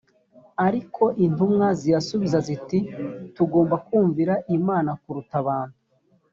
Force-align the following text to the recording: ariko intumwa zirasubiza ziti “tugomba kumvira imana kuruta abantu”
ariko 0.67 1.03
intumwa 1.25 1.67
zirasubiza 1.79 2.37
ziti 2.47 2.79
“tugomba 3.35 3.75
kumvira 3.87 4.33
imana 4.57 4.91
kuruta 5.01 5.35
abantu” 5.43 5.77